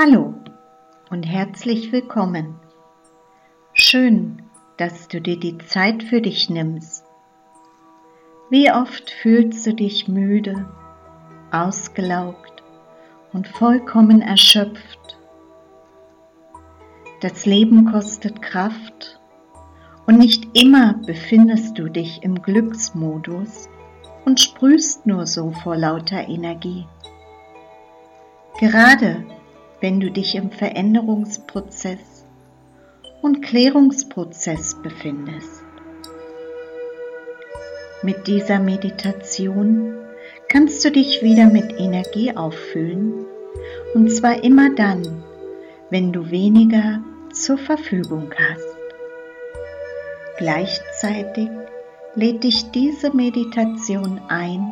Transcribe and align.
Hallo 0.00 0.32
und 1.10 1.24
herzlich 1.24 1.90
willkommen. 1.90 2.54
Schön, 3.72 4.42
dass 4.76 5.08
du 5.08 5.20
dir 5.20 5.36
die 5.40 5.58
Zeit 5.58 6.04
für 6.04 6.20
dich 6.20 6.48
nimmst. 6.48 7.04
Wie 8.48 8.70
oft 8.70 9.10
fühlst 9.10 9.66
du 9.66 9.74
dich 9.74 10.06
müde, 10.06 10.68
ausgelaugt 11.50 12.62
und 13.32 13.48
vollkommen 13.48 14.22
erschöpft? 14.22 15.18
Das 17.20 17.44
Leben 17.44 17.90
kostet 17.90 18.40
Kraft 18.40 19.18
und 20.06 20.16
nicht 20.16 20.56
immer 20.56 20.94
befindest 21.06 21.76
du 21.76 21.88
dich 21.88 22.22
im 22.22 22.40
Glücksmodus 22.40 23.68
und 24.24 24.38
sprühst 24.38 25.06
nur 25.06 25.26
so 25.26 25.50
vor 25.50 25.74
lauter 25.74 26.28
Energie. 26.28 26.86
Gerade 28.60 29.24
wenn 29.80 30.00
du 30.00 30.10
dich 30.10 30.34
im 30.34 30.50
Veränderungsprozess 30.50 32.24
und 33.22 33.42
Klärungsprozess 33.42 34.76
befindest. 34.82 35.62
Mit 38.02 38.26
dieser 38.26 38.60
Meditation 38.60 39.96
kannst 40.48 40.84
du 40.84 40.90
dich 40.90 41.22
wieder 41.22 41.46
mit 41.46 41.78
Energie 41.78 42.36
auffüllen 42.36 43.26
und 43.94 44.10
zwar 44.10 44.42
immer 44.44 44.74
dann, 44.74 45.24
wenn 45.90 46.12
du 46.12 46.30
weniger 46.30 47.02
zur 47.32 47.58
Verfügung 47.58 48.30
hast. 48.36 48.76
Gleichzeitig 50.38 51.48
lädt 52.14 52.44
dich 52.44 52.70
diese 52.70 53.14
Meditation 53.14 54.20
ein, 54.28 54.70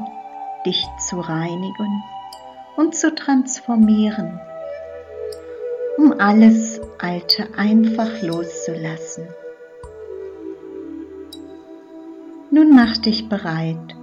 dich 0.64 0.84
zu 1.08 1.18
reinigen 1.20 2.02
und 2.76 2.94
zu 2.94 3.14
transformieren 3.14 4.40
um 5.98 6.12
alles 6.18 6.80
Alte 6.98 7.48
einfach 7.56 8.22
loszulassen. 8.22 9.26
Nun 12.50 12.74
mach 12.74 12.96
dich 12.98 13.28
bereit. 13.28 13.96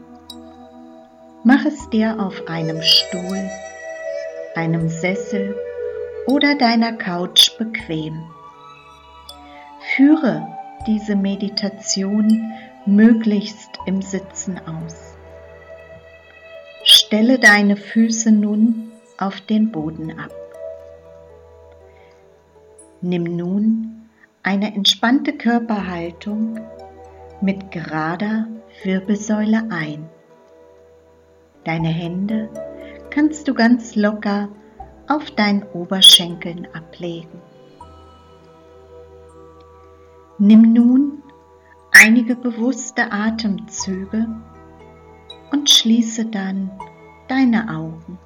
Mach 1.43 1.65
es 1.65 1.89
dir 1.89 2.19
auf 2.19 2.47
einem 2.47 2.81
Stuhl, 2.81 3.49
einem 4.55 4.89
Sessel 4.89 5.55
oder 6.27 6.55
deiner 6.55 6.93
Couch 6.93 7.57
bequem. 7.57 8.23
Führe 9.95 10.47
diese 10.87 11.15
Meditation 11.15 12.53
möglichst 12.85 13.69
im 13.85 14.01
Sitzen 14.01 14.59
aus. 14.59 15.15
Stelle 16.83 17.39
deine 17.39 17.77
Füße 17.77 18.31
nun 18.31 18.91
auf 19.17 19.41
den 19.41 19.71
Boden 19.71 20.17
ab. 20.19 20.42
Nimm 23.05 23.35
nun 23.35 24.07
eine 24.43 24.73
entspannte 24.73 25.33
Körperhaltung 25.33 26.57
mit 27.41 27.69
gerader 27.69 28.47
Wirbelsäule 28.81 29.67
ein. 29.71 30.07
Deine 31.65 31.89
Hände 31.89 32.47
kannst 33.09 33.49
du 33.49 33.53
ganz 33.53 33.97
locker 33.97 34.47
auf 35.09 35.29
deinen 35.31 35.63
Oberschenkeln 35.73 36.65
ablegen. 36.73 37.41
Nimm 40.37 40.71
nun 40.71 41.23
einige 41.91 42.37
bewusste 42.37 43.11
Atemzüge 43.11 44.27
und 45.51 45.69
schließe 45.69 46.27
dann 46.27 46.71
deine 47.27 47.69
Augen. 47.69 48.17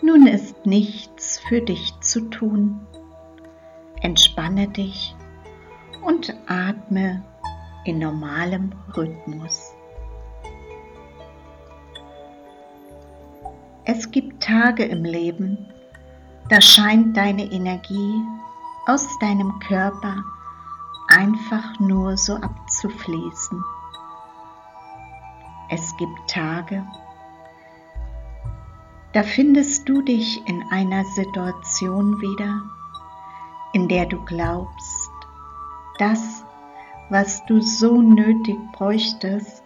Nun 0.00 0.26
ist 0.26 0.64
nichts 0.64 1.17
für 1.48 1.62
dich 1.62 1.98
zu 2.00 2.28
tun. 2.28 2.86
Entspanne 4.02 4.68
dich 4.68 5.16
und 6.04 6.34
atme 6.46 7.24
in 7.84 7.98
normalem 7.98 8.72
Rhythmus. 8.94 9.72
Es 13.84 14.10
gibt 14.10 14.42
Tage 14.42 14.84
im 14.84 15.04
Leben, 15.04 15.66
da 16.50 16.60
scheint 16.60 17.16
deine 17.16 17.50
Energie 17.50 18.20
aus 18.86 19.06
deinem 19.18 19.58
Körper 19.60 20.22
einfach 21.08 21.80
nur 21.80 22.18
so 22.18 22.34
abzufließen. 22.34 23.64
Es 25.70 25.96
gibt 25.96 26.30
Tage, 26.30 26.86
da 29.12 29.22
findest 29.22 29.88
du 29.88 30.02
dich 30.02 30.46
in 30.46 30.62
einer 30.70 31.04
Situation 31.04 32.20
wieder, 32.20 32.62
in 33.72 33.88
der 33.88 34.06
du 34.06 34.22
glaubst, 34.24 35.10
das, 35.98 36.44
was 37.08 37.44
du 37.46 37.60
so 37.60 38.02
nötig 38.02 38.58
bräuchtest, 38.72 39.64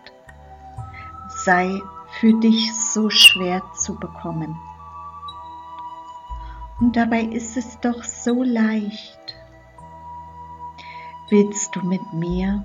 sei 1.45 1.81
für 2.21 2.35
dich 2.35 2.73
so 2.75 3.11
schwer 3.11 3.63
zu 3.75 3.97
bekommen. 3.97 4.57
Und 6.79 6.97
dabei 6.97 7.23
ist 7.23 7.57
es 7.57 7.81
doch 7.81 8.03
so 8.05 8.43
leicht. 8.43 9.19
Willst 11.31 11.75
du 11.75 11.81
mit 11.83 12.13
mir 12.13 12.65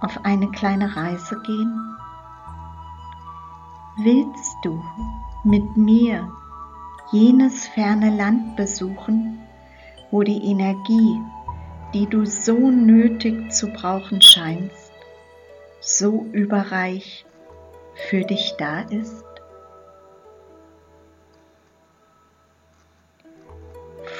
auf 0.00 0.24
eine 0.24 0.50
kleine 0.50 0.94
Reise 0.96 1.40
gehen? 1.42 1.96
Willst 3.96 4.56
du 4.62 4.82
mit 5.44 5.76
mir 5.76 6.30
jenes 7.10 7.66
ferne 7.68 8.14
Land 8.16 8.56
besuchen, 8.56 9.40
wo 10.10 10.22
die 10.22 10.44
Energie, 10.50 11.20
die 11.92 12.06
du 12.06 12.24
so 12.24 12.70
nötig 12.70 13.52
zu 13.52 13.66
brauchen 13.68 14.22
scheinst, 14.22 14.92
so 15.80 16.26
überreich 16.32 17.26
für 18.08 18.22
dich 18.22 18.54
da 18.56 18.80
ist? 18.82 19.24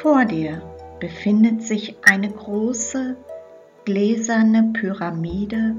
Vor 0.03 0.25
dir 0.25 0.61
befindet 0.99 1.63
sich 1.63 1.97
eine 2.03 2.31
große 2.31 3.17
gläserne 3.85 4.73
Pyramide 4.73 5.77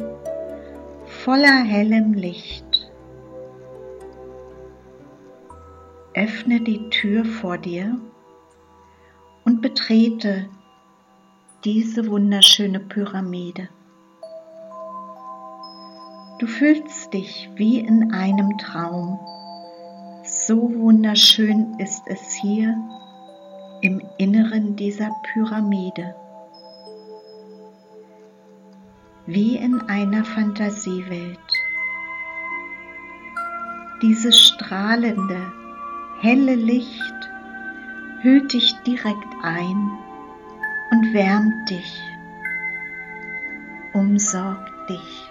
voller 1.05 1.63
hellem 1.63 2.13
Licht. 2.13 2.72
Öffne 6.15 6.61
die 6.61 6.89
Tür 6.89 7.25
vor 7.25 7.57
dir 7.57 7.99
und 9.45 9.61
betrete 9.61 10.47
diese 11.63 12.07
wunderschöne 12.07 12.79
Pyramide. 12.79 13.69
Du 16.39 16.45
fühlst 16.45 17.13
dich 17.13 17.49
wie 17.55 17.79
in 17.79 18.13
einem 18.13 18.57
Traum. 18.57 19.19
So 20.23 20.73
wunderschön 20.75 21.79
ist 21.79 22.03
es 22.05 22.33
hier 22.33 22.77
im 23.81 24.01
Inneren 24.17 24.75
dieser 24.75 25.09
Pyramide. 25.31 26.15
Wie 29.25 29.55
in 29.55 29.81
einer 29.89 30.23
Fantasiewelt. 30.23 31.39
Dieses 34.01 34.37
strahlende, 34.37 35.51
helle 36.23 36.55
Licht 36.55 37.29
hüllt 38.21 38.53
dich 38.53 38.73
direkt 38.87 39.33
ein 39.41 39.91
und 40.91 41.13
wärmt 41.13 41.69
dich, 41.69 42.01
umsorgt 43.91 44.71
dich. 44.89 45.29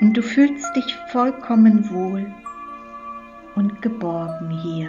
Und 0.00 0.16
du 0.16 0.22
fühlst 0.22 0.74
dich 0.74 0.96
vollkommen 1.12 1.90
wohl 1.90 2.34
und 3.54 3.82
geborgen 3.82 4.48
hier. 4.62 4.88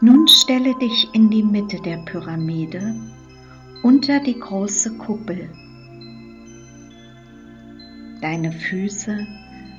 Nun 0.00 0.26
stelle 0.26 0.76
dich 0.80 1.14
in 1.14 1.30
die 1.30 1.44
Mitte 1.44 1.80
der 1.80 1.98
Pyramide 1.98 2.92
unter 3.84 4.18
die 4.18 4.40
große 4.40 4.98
Kuppel 4.98 5.48
Deine 8.20 8.50
Füße 8.50 9.26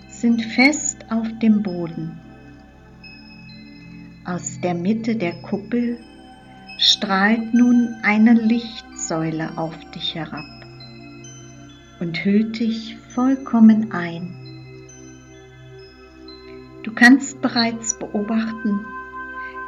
sind 0.08 0.42
fest 0.42 1.06
auf 1.10 1.28
dem 1.40 1.62
Boden. 1.62 2.18
Aus 4.24 4.60
der 4.62 4.76
Mitte 4.76 5.16
der 5.16 5.34
Kuppel 5.42 6.00
strahlt 6.78 7.54
nun 7.54 7.96
eine 8.04 8.34
Lichtsäule 8.34 9.58
auf 9.58 9.76
dich 9.92 10.16
herab 10.16 10.46
und 12.00 12.24
hüllt 12.24 12.60
dich 12.60 12.96
vollkommen 13.10 13.92
ein. 13.92 14.34
Du 16.84 16.94
kannst 16.94 17.42
bereits 17.42 18.00
beobachten, 18.00 18.86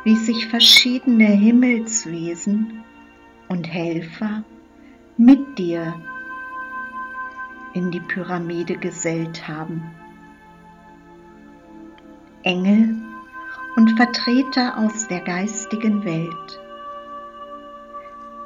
wie 0.06 0.16
sich 0.16 0.48
verschiedene 0.48 1.26
Himmelswesen 1.26 2.84
und 3.50 3.68
Helfer 3.68 4.46
mit 5.18 5.60
dir 5.60 5.94
in 7.74 7.92
die 7.92 8.00
Pyramide 8.00 8.78
gesellt 8.78 9.48
haben. 9.48 9.84
Engel 12.44 12.96
und 13.76 13.96
Vertreter 13.98 14.78
aus 14.78 15.08
der 15.08 15.22
geistigen 15.22 16.04
Welt. 16.04 16.60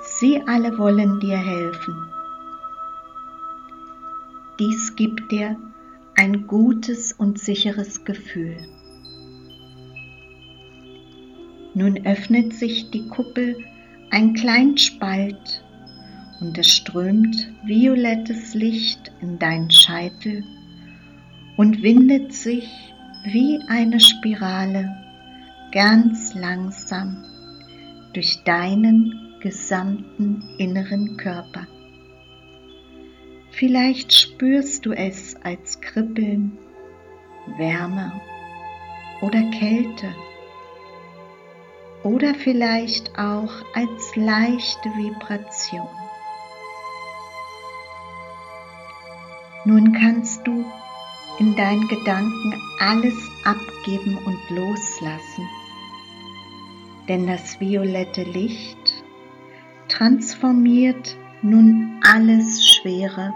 Sie 0.01 0.41
alle 0.47 0.77
wollen 0.77 1.19
dir 1.19 1.37
helfen. 1.37 1.95
Dies 4.59 4.95
gibt 4.95 5.31
dir 5.31 5.57
ein 6.15 6.47
gutes 6.47 7.11
und 7.11 7.39
sicheres 7.39 8.05
Gefühl. 8.05 8.57
Nun 11.73 12.05
öffnet 12.05 12.53
sich 12.53 12.89
die 12.91 13.09
Kuppel 13.09 13.57
ein 14.11 14.33
klein 14.33 14.77
Spalt 14.77 15.64
und 16.39 16.57
es 16.57 16.71
strömt 16.71 17.49
violettes 17.63 18.53
Licht 18.53 19.11
in 19.21 19.39
deinen 19.39 19.71
Scheitel 19.71 20.43
und 21.57 21.81
windet 21.81 22.33
sich 22.33 22.69
wie 23.25 23.59
eine 23.67 23.99
Spirale 23.99 24.89
ganz 25.71 26.33
langsam 26.35 27.23
durch 28.13 28.43
deinen 28.43 29.13
gesamten 29.41 30.43
inneren 30.57 31.17
Körper. 31.17 31.67
Vielleicht 33.51 34.13
spürst 34.13 34.85
du 34.85 34.91
es 34.91 35.35
als 35.43 35.79
Kribbeln, 35.79 36.57
Wärme 37.57 38.11
oder 39.21 39.41
Kälte 39.51 40.13
oder 42.03 42.35
vielleicht 42.35 43.17
auch 43.17 43.51
als 43.73 44.15
leichte 44.15 44.89
Vibration. 44.89 45.87
Nun 49.65 49.93
kannst 49.93 50.45
du 50.45 50.63
in 51.39 51.55
deinen 51.55 51.87
Gedanken 51.87 52.53
alles 52.79 53.15
abgeben 53.43 54.17
und 54.25 54.39
loslassen, 54.49 55.49
denn 57.09 57.25
das 57.25 57.59
violette 57.59 58.23
Licht 58.23 59.03
transformiert 59.87 61.17
nun 61.41 61.99
alles 62.03 62.67
Schwere 62.75 63.33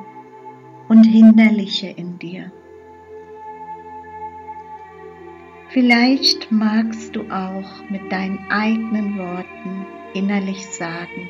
und 0.88 1.04
Hinderliche 1.04 1.88
in 1.88 2.20
dir. 2.20 2.52
Vielleicht 5.70 6.52
magst 6.52 7.16
du 7.16 7.22
auch 7.31 7.90
mit 7.90 8.12
deinen 8.12 8.40
eigenen 8.50 9.18
Worten 9.18 9.86
innerlich 10.14 10.66
sagen, 10.68 11.28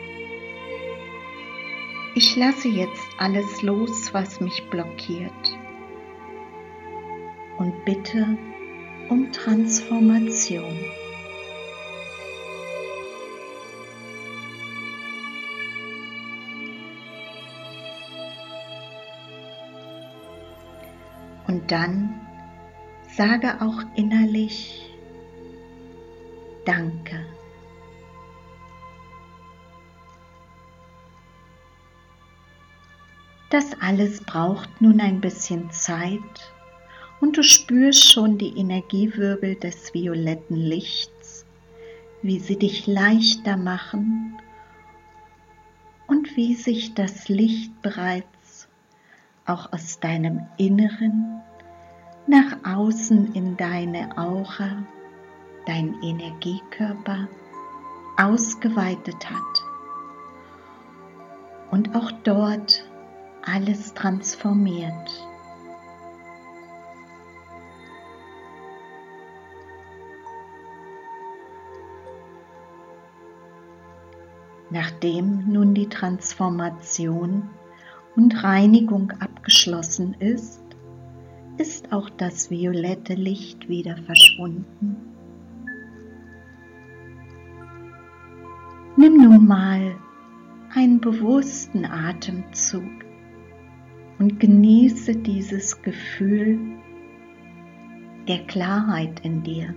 ich 2.19 2.36
lasse 2.36 2.68
jetzt 2.68 3.07
alles 3.18 3.62
los, 3.62 4.13
was 4.13 4.42
mich 4.42 4.69
blockiert 4.69 5.57
und 7.57 7.86
bitte 7.86 8.38
um 9.07 9.31
Transformation. 9.31 10.77
Und 21.48 21.72
dann 21.72 22.19
sage 23.15 23.62
auch 23.62 23.81
innerlich 23.95 24.94
Danke. 26.65 27.19
Das 33.50 33.66
alles 33.81 34.22
braucht 34.22 34.80
nun 34.80 35.01
ein 35.01 35.22
bisschen 35.22 35.72
Zeit 35.72 36.54
und 37.19 37.36
du 37.36 37.44
spürst 37.44 38.12
schon 38.12 38.38
die 38.38 38.56
Energiewirbel 38.57 39.56
des 39.56 39.92
violetten 39.94 40.56
Lichts, 40.56 41.46
wie 42.22 42.40
sie 42.40 42.57
dich 42.57 42.86
leichter 42.86 43.57
machen 43.57 44.38
und 46.06 46.36
wie 46.36 46.54
sich 46.54 46.94
das 46.94 47.28
Licht 47.28 47.81
bereits 47.81 48.68
auch 49.46 49.74
aus 49.74 50.00
deinem 50.00 50.46
Inneren 50.57 51.42
nach 52.28 52.57
außen 52.63 53.34
in 53.34 53.57
deine 53.57 54.16
Aura, 54.16 54.84
dein 55.66 55.96
Energiekörper 56.04 57.28
ausgeweitet 58.18 59.28
hat. 59.28 59.63
Und 61.72 61.96
auch 61.96 62.12
dort 62.24 62.88
alles 63.44 63.94
transformiert. 63.94 65.09
Nachdem 74.71 75.51
nun 75.51 75.74
die 75.74 75.89
Transformation 75.89 77.50
und 78.15 78.44
Reinigung 78.44 79.12
abgeschlossen 79.19 80.13
ist, 80.19 80.62
ist 81.57 81.91
auch 81.91 82.09
das 82.09 82.51
violette 82.51 83.15
Licht 83.15 83.68
wieder 83.68 83.97
verschwunden. 83.97 84.95
Nimm 88.95 89.18
nun 89.18 89.47
mal 89.47 89.95
einen 90.74 91.00
bewussten 91.01 91.86
Atemzug 91.86 93.09
und 94.19 94.39
genieße 94.39 95.16
dieses 95.16 95.81
Gefühl 95.81 96.60
der 98.27 98.45
Klarheit 98.45 99.21
in 99.21 99.42
dir. 99.42 99.74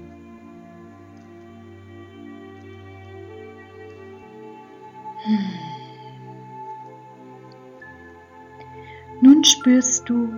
Nun 9.21 9.45
spürst 9.45 10.09
du, 10.09 10.29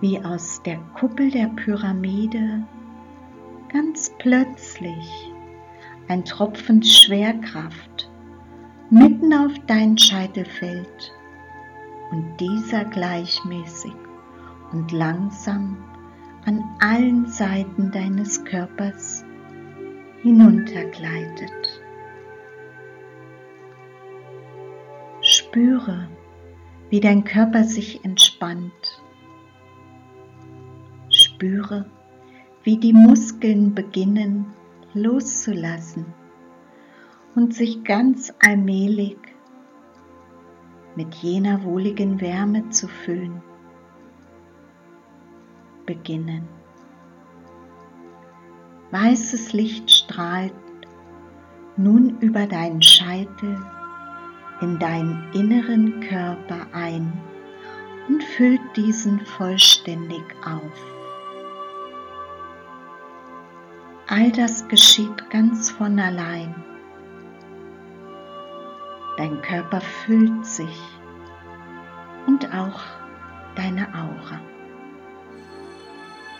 wie 0.00 0.18
aus 0.18 0.62
der 0.62 0.78
Kuppel 0.98 1.30
der 1.30 1.48
Pyramide 1.48 2.66
ganz 3.70 4.10
plötzlich 4.18 5.30
ein 6.08 6.24
Tropfen 6.24 6.82
Schwerkraft 6.82 8.10
mitten 8.90 9.32
auf 9.34 9.52
deinen 9.66 9.96
Scheitel 9.98 10.46
fällt 10.46 11.12
und 12.12 12.36
dieser 12.38 12.84
gleichmäßig 12.84 13.94
und 14.70 14.92
langsam 14.92 15.78
an 16.44 16.62
allen 16.80 17.26
Seiten 17.26 17.90
deines 17.90 18.44
Körpers 18.44 19.24
hinuntergleitet. 20.22 21.82
Spüre, 25.22 26.08
wie 26.90 27.00
dein 27.00 27.24
Körper 27.24 27.64
sich 27.64 28.04
entspannt. 28.04 29.02
Spüre, 31.10 31.86
wie 32.62 32.76
die 32.76 32.92
Muskeln 32.92 33.74
beginnen 33.74 34.46
loszulassen 34.94 36.04
und 37.34 37.54
sich 37.54 37.82
ganz 37.84 38.32
allmählich 38.40 39.16
mit 40.96 41.14
jener 41.16 41.62
wohligen 41.64 42.20
Wärme 42.20 42.68
zu 42.70 42.88
füllen 42.88 43.42
beginnen. 45.86 46.48
Weißes 48.90 49.52
Licht 49.52 49.90
strahlt 49.90 50.52
nun 51.76 52.18
über 52.20 52.46
deinen 52.46 52.82
Scheitel 52.82 53.58
in 54.60 54.78
deinen 54.78 55.24
inneren 55.32 56.00
Körper 56.00 56.66
ein 56.72 57.12
und 58.08 58.22
füllt 58.22 58.60
diesen 58.76 59.20
vollständig 59.20 60.22
auf. 60.44 60.92
All 64.08 64.30
das 64.32 64.68
geschieht 64.68 65.30
ganz 65.30 65.70
von 65.70 65.98
allein. 65.98 66.54
Dein 69.22 69.40
Körper 69.40 69.80
füllt 69.80 70.44
sich 70.44 70.80
und 72.26 72.52
auch 72.52 72.80
deine 73.54 73.86
Aura. 73.94 74.40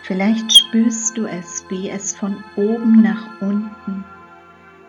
Vielleicht 0.03 0.53
spürst 0.53 1.17
du 1.17 1.27
es, 1.27 1.65
wie 1.69 1.89
es 1.91 2.17
von 2.17 2.43
oben 2.57 3.01
nach 3.01 3.41
unten 3.41 4.05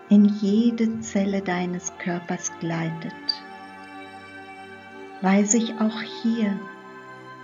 in 0.09 0.25
jede 0.25 1.01
Zelle 1.01 1.43
deines 1.43 1.95
Körpers 1.99 2.51
gleitet, 2.59 3.13
weil 5.21 5.45
sich 5.45 5.79
auch 5.79 6.01
hier 6.01 6.59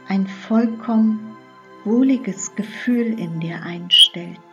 ein 0.08 0.25
vollkommen 0.25 1.38
wohliges 1.84 2.56
Gefühl 2.56 3.20
in 3.20 3.39
dir 3.39 3.62
einstellt. 3.62 4.49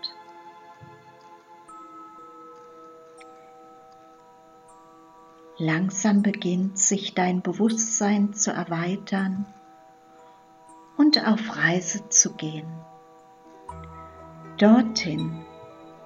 Langsam 5.58 6.22
beginnt 6.22 6.78
sich 6.78 7.14
dein 7.14 7.40
Bewusstsein 7.40 8.34
zu 8.34 8.50
erweitern 8.52 9.46
und 10.98 11.26
auf 11.26 11.56
Reise 11.56 12.08
zu 12.10 12.34
gehen. 12.34 12.66
dorthin, 14.58 15.44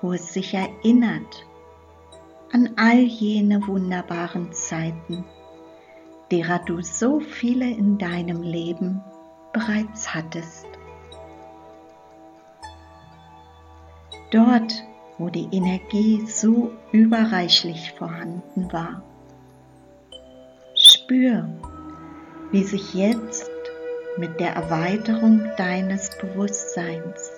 wo 0.02 0.12
es 0.12 0.32
sich 0.32 0.54
erinnert 0.54 1.46
an 2.52 2.70
all 2.76 2.98
jene 2.98 3.66
wunderbaren 3.66 4.52
Zeiten, 4.52 5.24
derer 6.30 6.58
du 6.60 6.82
so 6.82 7.20
viele 7.20 7.68
in 7.70 7.98
deinem 7.98 8.42
Leben 8.42 9.02
bereits 9.52 10.14
hattest. 10.14 10.66
Dort, 14.32 14.84
wo 15.18 15.28
die 15.28 15.48
Energie 15.52 16.26
so 16.26 16.72
überreichlich 16.92 17.92
vorhanden 17.92 18.72
war. 18.72 19.02
Spür, 21.10 21.44
wie 22.52 22.62
sich 22.62 22.94
jetzt 22.94 23.50
mit 24.16 24.38
der 24.38 24.52
Erweiterung 24.52 25.42
deines 25.56 26.08
Bewusstseins 26.20 27.32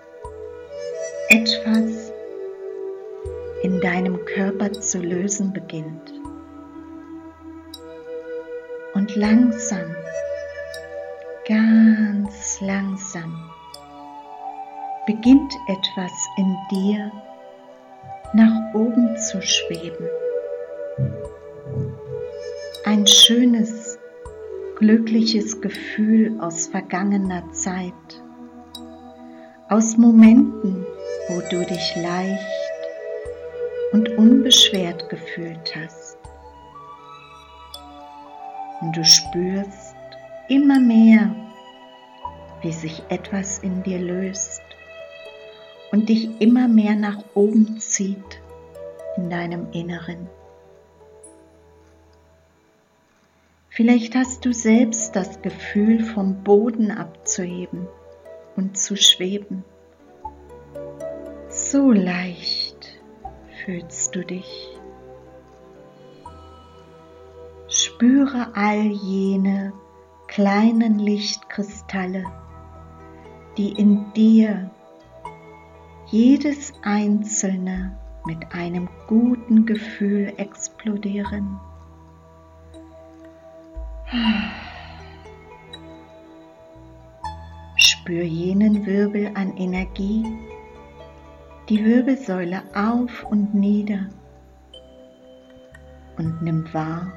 etwas 1.30 2.12
in 3.62 3.80
deinem 3.80 4.22
Körper 4.26 4.72
zu 4.72 4.98
lösen 4.98 5.54
beginnt. 5.54 6.12
Und 8.92 9.16
langsam, 9.16 9.96
ganz 11.48 12.60
langsam 12.60 13.50
beginnt 15.06 15.54
etwas 15.68 16.12
in 16.36 16.56
dir 16.70 17.10
nach 18.34 18.74
oben 18.74 19.16
zu 19.16 19.40
schweben. 19.40 20.08
Ein 22.92 23.06
schönes, 23.06 23.98
glückliches 24.76 25.62
Gefühl 25.62 26.38
aus 26.42 26.66
vergangener 26.66 27.50
Zeit, 27.52 28.22
aus 29.70 29.96
Momenten, 29.96 30.84
wo 31.28 31.40
du 31.50 31.64
dich 31.64 31.96
leicht 31.96 32.38
und 33.92 34.10
unbeschwert 34.18 35.08
gefühlt 35.08 35.74
hast. 35.74 36.18
Und 38.82 38.94
du 38.94 39.02
spürst 39.06 39.96
immer 40.50 40.78
mehr, 40.78 41.34
wie 42.60 42.72
sich 42.72 43.02
etwas 43.08 43.60
in 43.60 43.82
dir 43.84 44.00
löst 44.00 44.60
und 45.92 46.10
dich 46.10 46.28
immer 46.42 46.68
mehr 46.68 46.94
nach 46.94 47.24
oben 47.32 47.80
zieht 47.80 48.42
in 49.16 49.30
deinem 49.30 49.72
Inneren. 49.72 50.28
Vielleicht 53.74 54.14
hast 54.14 54.44
du 54.44 54.52
selbst 54.52 55.16
das 55.16 55.40
Gefühl, 55.40 56.04
vom 56.04 56.44
Boden 56.44 56.90
abzuheben 56.90 57.88
und 58.54 58.76
zu 58.76 58.96
schweben. 58.96 59.64
So 61.48 61.90
leicht 61.90 63.00
fühlst 63.64 64.14
du 64.14 64.26
dich. 64.26 64.78
Spüre 67.66 68.54
all 68.54 68.82
jene 68.82 69.72
kleinen 70.26 70.98
Lichtkristalle, 70.98 72.24
die 73.56 73.72
in 73.72 74.12
dir 74.12 74.70
jedes 76.08 76.74
einzelne 76.82 77.98
mit 78.26 78.52
einem 78.52 78.90
guten 79.06 79.64
Gefühl 79.64 80.34
explodieren. 80.36 81.58
Spür 87.76 88.24
jenen 88.24 88.84
Wirbel 88.84 89.30
an 89.34 89.56
Energie, 89.56 90.26
die 91.70 91.82
Wirbelsäule 91.82 92.62
auf 92.74 93.24
und 93.30 93.54
nieder 93.54 94.10
und 96.18 96.42
nimm 96.42 96.70
wahr, 96.74 97.10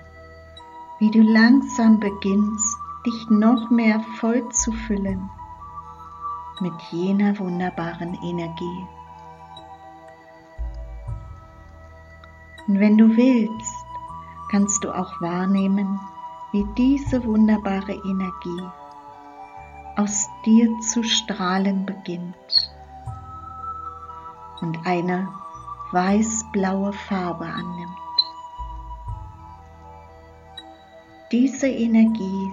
wie 1.00 1.12
du 1.12 1.20
langsam 1.22 2.00
beginnst, 2.00 2.78
dich 3.06 3.30
noch 3.30 3.70
mehr 3.70 4.00
voll 4.22 4.48
zu 4.54 4.72
füllen 4.72 5.30
mit 6.62 6.74
jener 6.92 7.38
wunderbaren 7.38 8.18
Energie. 8.24 8.88
Und 12.68 12.80
wenn 12.80 12.98
du 12.98 13.18
willst, 13.18 13.86
kannst 14.50 14.82
du 14.86 14.94
auch 14.94 15.20
wahrnehmen, 15.20 16.00
wie 16.56 16.66
diese 16.78 17.22
wunderbare 17.26 17.92
Energie 17.92 18.64
aus 19.98 20.30
dir 20.46 20.70
zu 20.80 21.04
strahlen 21.04 21.86
beginnt 21.86 22.72
und 24.62 24.78
eine 24.86 25.28
weiß-blaue 25.92 26.94
Farbe 26.94 27.44
annimmt. 27.44 28.16
Diese 31.34 31.68
Energie 31.68 32.50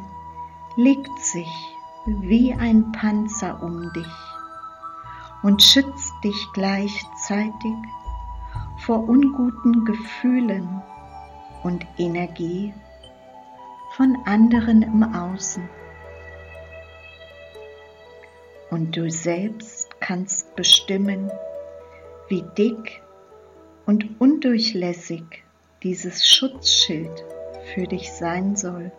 legt 0.75 1.17
sich 1.21 1.77
wie 2.05 2.53
ein 2.55 2.91
Panzer 2.91 3.63
um 3.63 3.93
dich 3.93 4.17
und 5.45 5.63
schützt 5.63 6.13
dich 6.25 6.49
gleichzeitig 6.55 7.77
vor 8.79 9.09
unguten 9.09 9.85
Gefühlen 9.85 10.83
und 11.63 11.87
Energie 11.99 12.75
von 13.97 14.17
anderen 14.25 14.83
im 14.83 15.03
Außen. 15.03 15.69
Und 18.71 18.97
du 18.97 19.11
selbst 19.11 19.89
kannst 20.01 20.57
bestimmen, 20.57 21.31
wie 22.29 22.43
dick 22.57 23.03
und 23.85 24.21
undurchlässig 24.21 25.23
dieses 25.83 26.27
Schutzschild 26.27 27.25
für 27.75 27.87
dich 27.87 28.11
sein 28.13 28.57
soll. 28.57 28.91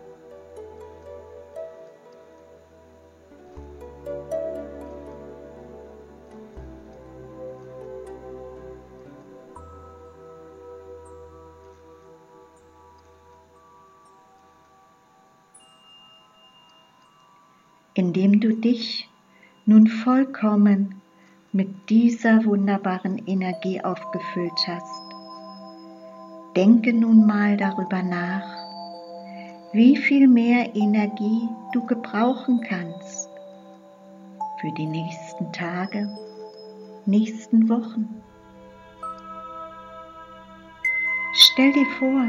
Vollkommen 20.03 21.01
mit 21.51 21.89
dieser 21.89 22.43
wunderbaren 22.45 23.21
Energie 23.27 23.81
aufgefüllt 23.81 24.67
hast. 24.67 25.01
Denke 26.55 26.93
nun 26.93 27.25
mal 27.25 27.57
darüber 27.57 28.03
nach, 28.03 28.45
wie 29.71 29.95
viel 29.97 30.27
mehr 30.27 30.75
Energie 30.75 31.47
du 31.73 31.85
gebrauchen 31.85 32.61
kannst 32.67 33.29
für 34.59 34.71
die 34.77 34.85
nächsten 34.85 35.51
Tage, 35.51 36.09
nächsten 37.05 37.69
Wochen. 37.69 38.07
Stell 41.33 41.71
dir 41.71 41.87
vor, 41.97 42.27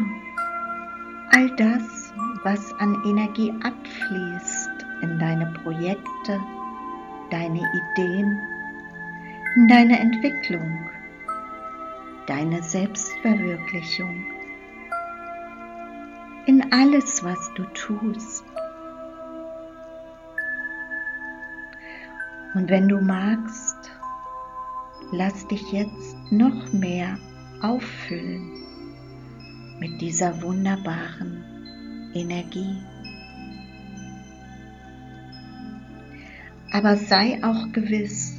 all 1.33 1.55
das, 1.57 2.13
was 2.45 2.73
an 2.75 2.97
Energie 3.05 3.53
abfließt, 3.63 4.71
in 5.03 5.19
deine 5.19 5.53
Projekte, 5.63 6.41
deine 7.35 7.69
Ideen, 7.73 8.39
in 9.57 9.67
deine 9.67 9.99
Entwicklung, 9.99 10.89
deine 12.29 12.63
Selbstverwirklichung, 12.63 14.25
in 16.47 16.73
alles, 16.73 17.25
was 17.25 17.53
du 17.57 17.65
tust. 17.75 18.45
Und 22.55 22.71
wenn 22.71 22.89
du 22.89 23.01
magst, 23.01 23.91
lass 25.11 25.45
dich 25.49 25.73
jetzt 25.73 26.17
noch 26.31 26.73
mehr 26.73 27.19
auffüllen 27.63 28.49
mit 29.81 30.01
dieser 30.01 30.41
wunderbaren 30.41 32.13
Energie. 32.15 32.77
Aber 36.75 36.97
sei 36.97 37.39
auch 37.45 37.71
gewiss, 37.71 38.37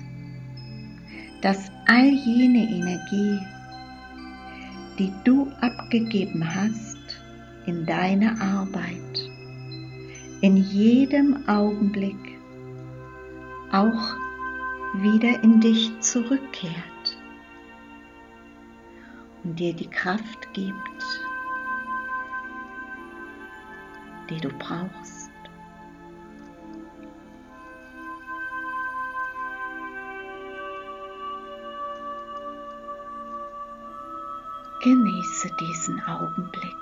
dass 1.42 1.72
all 1.88 2.10
jene 2.10 2.70
Energie, 2.70 3.39
die 5.00 5.13
du 5.24 5.50
abgegeben 5.62 6.44
hast 6.54 6.98
in 7.65 7.86
deine 7.86 8.42
Arbeit, 8.42 9.30
in 10.42 10.58
jedem 10.58 11.48
Augenblick 11.48 12.38
auch 13.72 14.18
wieder 14.96 15.42
in 15.42 15.62
dich 15.62 15.98
zurückkehrt 16.01 17.18
und 19.46 19.58
dir 19.58 19.74
die 19.74 19.89
Kraft 19.89 20.51
gibt, 20.51 21.06
die 24.30 24.42
du 24.42 24.50
brauchst. 24.50 25.05
Genieße 34.86 35.50
diesen 35.60 36.00
Augenblick. 36.01 36.75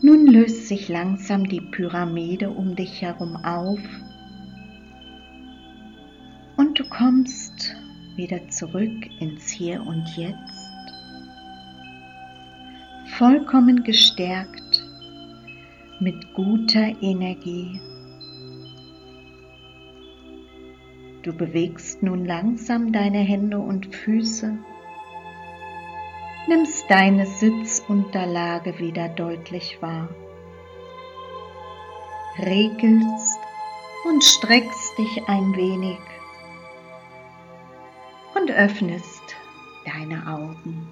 Nun 0.00 0.28
löst 0.28 0.68
sich 0.68 0.88
langsam 0.88 1.48
die 1.48 1.60
Pyramide 1.60 2.50
um 2.50 2.76
dich 2.76 3.02
herum 3.02 3.34
auf 3.44 3.80
und 6.56 6.78
du 6.78 6.88
kommst 6.88 7.74
wieder 8.14 8.48
zurück 8.48 9.10
ins 9.18 9.48
Hier 9.48 9.84
und 9.84 10.06
Jetzt, 10.16 10.70
vollkommen 13.16 13.82
gestärkt 13.82 14.84
mit 15.98 16.32
guter 16.32 16.92
Energie. 17.02 17.80
Du 21.28 21.34
bewegst 21.34 22.02
nun 22.02 22.24
langsam 22.24 22.90
deine 22.90 23.18
Hände 23.18 23.58
und 23.58 23.94
Füße 23.94 24.56
nimmst 26.46 26.90
deine 26.90 27.26
Sitzunterlage 27.26 28.78
wieder 28.78 29.10
deutlich 29.10 29.76
wahr. 29.82 30.08
Regelst 32.38 33.38
und 34.08 34.24
streckst 34.24 34.96
dich 34.96 35.28
ein 35.28 35.54
wenig 35.54 35.98
und 38.34 38.50
öffnest 38.50 39.36
deine 39.84 40.26
Augen. 40.26 40.88